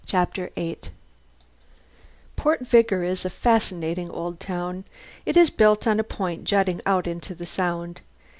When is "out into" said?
6.87-7.35